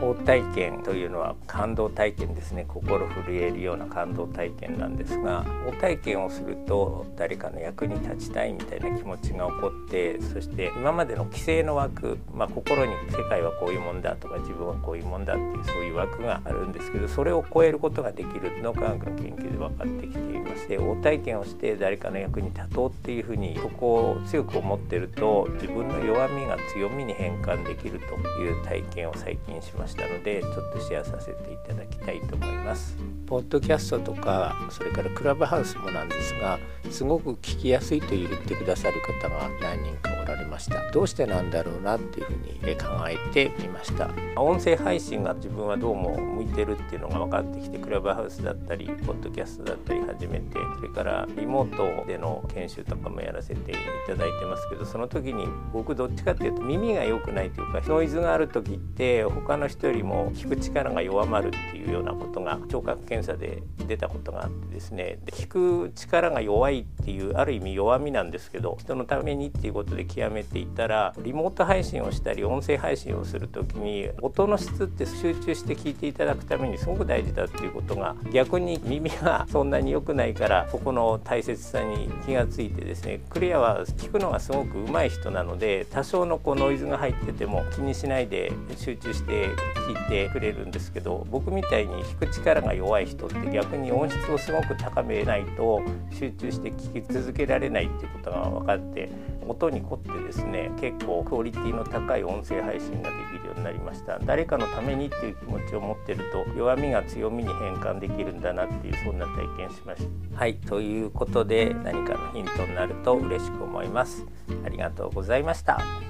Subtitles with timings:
[0.00, 29.89] 法体験というのは感動体験ですね心震えるような感動体験なんですが法体験をすると誰かの役に立ちたいみたいな気持ちが起こってそして今までの規制の枠、まあ、心に世界はこういうもんだとか自分はこういうもんだっていうそういう枠があるんですけどそれを超えることができるの科学の研究で分かってきていまして法体験をして誰かの役に立とうっていうふうにそこを強く思ってると自分の弱みが強みに変換できるという体験を最近しました。
[29.90, 32.96] したのでちょっとシェアさせていただきたいと思います。
[33.26, 36.58] ポッドキャストとかそれからクラブハウスもなんですが
[36.90, 40.90] すごく聞きやすいと言ってくださる方が何人かおられました。
[40.90, 44.10] どうしてなんだろうなっていうふうに考えてみました。
[44.36, 53.74] 音声配信が自分はどうも向いてるっていうのが分かってきてクラブハウスだったりポッドキャストだったり始めてそれからリモートでの研修とかもやらせてい
[54.06, 65.18] ただいてますけどその時に僕どっちかっていうと耳が良くないというかノイズがある時って他の人よりも聞く力が弱まるっていうようなことが聴覚検査で出たことがあってですね。
[65.24, 89.48] で聞く力が弱いっていうある意味弱みなんですけど人のためにっていうことで極めていたらリモート配信をしたり音声配信をする時に音の質って集中して聞いていただくためにすごく大事だっていうことが逆に耳がそんなに良くないからここの大切さに気がついてですねクレアは聞くのがすごく上手い人なので多少のこうノイズが入ってても気にしないで集中して
[89.88, 95.80] 聞いてくれるんですけど僕みたいに弾く力が弱い人って逆に音質をすごく高めないと
[96.12, 99.10] 集中して聞き続けられないっていうことが分かって
[99.50, 104.18] 音に凝ってですね結構クオリティの高い音声配信ができるようになりました。
[104.20, 110.38] 誰かのためにっていう気持ちを持ってると弱みが強みに変換できるんだなっていうそんな体験しました。
[110.38, 114.24] はいということで何かのヒントになると嬉しく思います。
[114.64, 116.09] ありがとうございました。